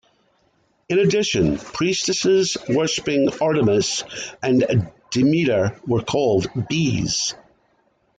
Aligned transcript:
In 0.89 0.97
addition, 0.97 1.59
priestesses 1.59 2.57
worshipping 2.67 3.29
Artemis 3.39 4.03
and 4.41 4.89
Demeter 5.11 5.79
were 5.85 6.01
called 6.01 6.47
"Bees". 6.67 7.35